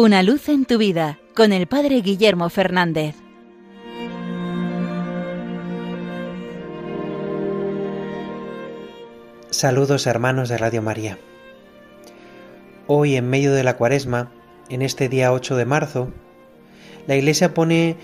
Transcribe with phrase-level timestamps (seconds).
[0.00, 3.16] Una luz en tu vida con el Padre Guillermo Fernández.
[9.50, 11.18] Saludos hermanos de Radio María.
[12.86, 14.30] Hoy en medio de la cuaresma,
[14.68, 16.12] en este día 8 de marzo,
[17.08, 17.96] la Iglesia pone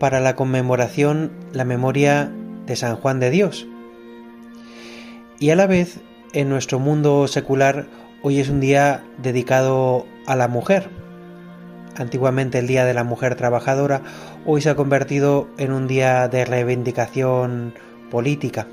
[0.00, 2.28] para la conmemoración la memoria
[2.66, 3.68] de San Juan de Dios.
[5.38, 6.00] Y a la vez,
[6.32, 7.86] en nuestro mundo secular,
[8.24, 11.05] hoy es un día dedicado a la mujer
[11.96, 14.02] antiguamente el Día de la Mujer Trabajadora,
[14.44, 17.74] hoy se ha convertido en un día de reivindicación
[18.10, 18.66] política.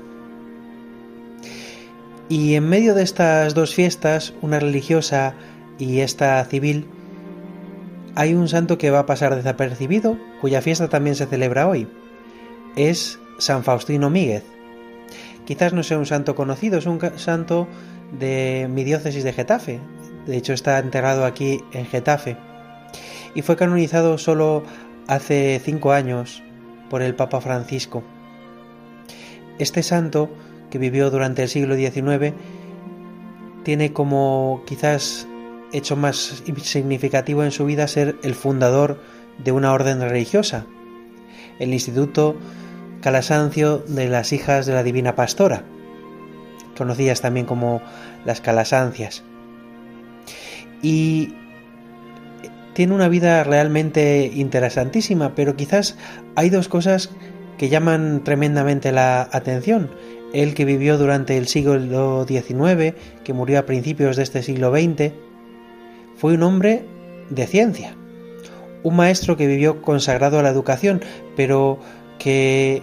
[2.28, 5.34] Y en medio de estas dos fiestas, una religiosa
[5.78, 6.86] y esta civil,
[8.14, 11.88] hay un santo que va a pasar desapercibido, cuya fiesta también se celebra hoy.
[12.76, 14.44] Es San Faustino Míguez.
[15.44, 17.68] Quizás no sea un santo conocido, es un santo
[18.18, 19.80] de mi diócesis de Getafe.
[20.26, 22.36] De hecho está enterrado aquí en Getafe
[23.34, 24.62] y fue canonizado solo
[25.06, 26.42] hace cinco años
[26.88, 28.02] por el Papa Francisco.
[29.58, 30.30] Este santo,
[30.70, 32.34] que vivió durante el siglo XIX,
[33.64, 35.26] tiene como quizás
[35.72, 39.00] hecho más significativo en su vida ser el fundador
[39.42, 40.66] de una orden religiosa,
[41.58, 42.36] el Instituto
[43.00, 45.64] Calasancio de las Hijas de la Divina Pastora,
[46.76, 47.82] conocidas también como
[48.24, 49.24] las Calasancias.
[50.82, 51.34] Y
[52.74, 55.96] tiene una vida realmente interesantísima, pero quizás
[56.34, 57.10] hay dos cosas
[57.56, 59.90] que llaman tremendamente la atención.
[60.32, 65.12] Él que vivió durante el siglo XIX, que murió a principios de este siglo XX,
[66.16, 66.84] fue un hombre
[67.30, 67.94] de ciencia,
[68.82, 71.00] un maestro que vivió consagrado a la educación,
[71.36, 71.78] pero
[72.18, 72.82] que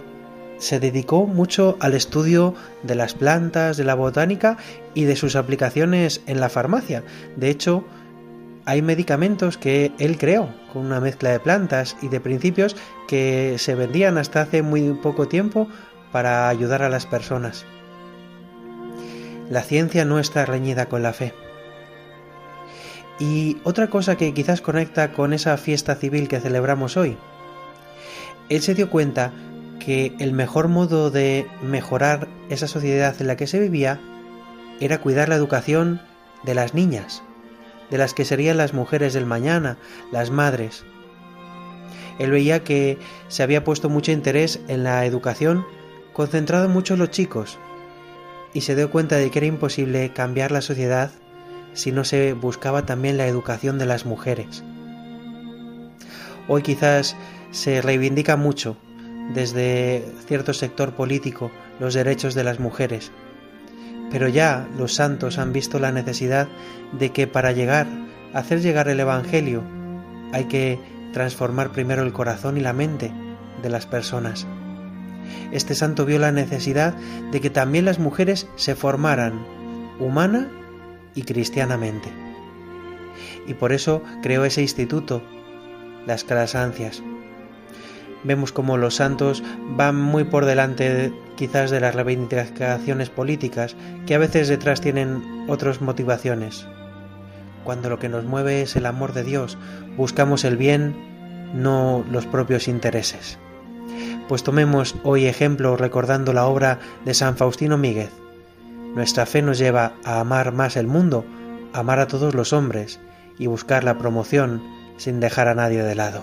[0.58, 4.56] se dedicó mucho al estudio de las plantas, de la botánica
[4.94, 7.02] y de sus aplicaciones en la farmacia.
[7.36, 7.84] De hecho,
[8.64, 12.76] hay medicamentos que él creó con una mezcla de plantas y de principios
[13.08, 15.68] que se vendían hasta hace muy poco tiempo
[16.12, 17.64] para ayudar a las personas.
[19.50, 21.34] La ciencia no está reñida con la fe.
[23.18, 27.16] Y otra cosa que quizás conecta con esa fiesta civil que celebramos hoy,
[28.48, 29.32] él se dio cuenta
[29.78, 34.00] que el mejor modo de mejorar esa sociedad en la que se vivía
[34.80, 36.00] era cuidar la educación
[36.44, 37.22] de las niñas,
[37.92, 39.76] de las que serían las mujeres del mañana,
[40.10, 40.84] las madres.
[42.18, 42.98] Él veía que
[43.28, 45.66] se había puesto mucho interés en la educación,
[46.14, 47.58] concentrado mucho en los chicos,
[48.54, 51.10] y se dio cuenta de que era imposible cambiar la sociedad
[51.74, 54.64] si no se buscaba también la educación de las mujeres.
[56.48, 57.14] Hoy quizás
[57.50, 58.78] se reivindica mucho
[59.34, 63.12] desde cierto sector político los derechos de las mujeres,
[64.12, 66.46] pero ya los santos han visto la necesidad
[66.92, 67.86] de que para llegar,
[68.34, 69.62] hacer llegar el Evangelio,
[70.32, 70.78] hay que
[71.14, 73.10] transformar primero el corazón y la mente
[73.62, 74.46] de las personas.
[75.50, 76.94] Este santo vio la necesidad
[77.30, 79.46] de que también las mujeres se formaran
[79.98, 80.50] humana
[81.14, 82.10] y cristianamente.
[83.46, 85.22] Y por eso creó ese instituto,
[86.06, 87.02] las Calasancias,
[88.24, 89.42] vemos como los santos
[89.76, 95.80] van muy por delante quizás de las reivindicaciones políticas que a veces detrás tienen otras
[95.80, 96.66] motivaciones.
[97.64, 99.56] Cuando lo que nos mueve es el amor de Dios,
[99.96, 100.94] buscamos el bien,
[101.54, 103.38] no los propios intereses.
[104.28, 108.10] Pues tomemos hoy ejemplo recordando la obra de San Faustino Míguez.
[108.94, 111.24] Nuestra fe nos lleva a amar más el mundo,
[111.72, 113.00] amar a todos los hombres
[113.38, 114.62] y buscar la promoción
[114.96, 116.22] sin dejar a nadie de lado.